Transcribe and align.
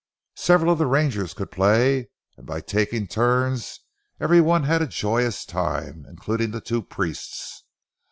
Several 0.37 0.71
of 0.73 0.79
the 0.79 0.87
rangers 0.87 1.35
could 1.35 1.51
play, 1.51 2.09
and 2.35 2.47
by 2.47 2.59
taking 2.59 3.05
turns 3.05 3.81
every 4.19 4.41
one 4.41 4.63
had 4.63 4.81
a 4.81 4.87
joyous 4.87 5.45
time, 5.45 6.07
including 6.09 6.49
the 6.49 6.59
two 6.59 6.81
priests. 6.81 7.65